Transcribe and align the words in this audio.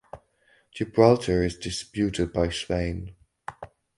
Gibraltar 0.71 1.43
is 1.45 1.55
disputed 1.59 2.33
by 2.33 2.49
Spain. 2.49 3.13